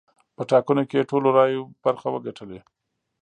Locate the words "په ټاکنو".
0.35-0.83